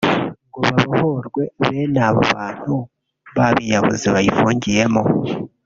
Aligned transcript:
ngo 0.47 0.59
habohorwe 0.67 1.43
bene 1.65 1.99
wabo 2.33 2.75
b’biyahuzi 3.35 4.07
bayifungiyemo 4.13 5.03